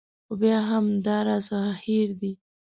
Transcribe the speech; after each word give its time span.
خو 0.25 0.33
بیا 0.41 0.57
هم 0.69 0.85
دا 1.05 1.17
راڅخه 1.27 1.61
هېر 1.85 2.07
دي. 2.19 2.31